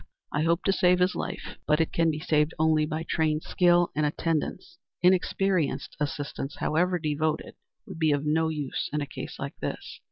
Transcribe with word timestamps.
I 0.33 0.41
hope 0.41 0.63
to 0.63 0.73
save 0.73 0.97
his 0.97 1.13
life, 1.13 1.59
but 1.67 1.79
it 1.79 1.93
can 1.93 2.09
be 2.09 2.19
saved 2.19 2.55
only 2.57 2.87
by 2.87 3.03
trained 3.07 3.43
skill 3.43 3.91
and 3.95 4.03
attendance. 4.03 4.79
Inexperienced 5.03 5.95
assistance, 5.99 6.55
however 6.57 6.97
devoted, 6.97 7.53
would 7.85 7.99
be 7.99 8.11
of 8.11 8.25
no 8.25 8.47
use 8.49 8.89
in 8.91 9.01
a 9.01 9.05
case 9.05 9.37
like 9.37 9.57
this." 9.59 9.99